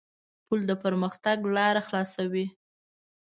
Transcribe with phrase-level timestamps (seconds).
[0.45, 2.45] پُل د پرمختګ لاره خلاصوي.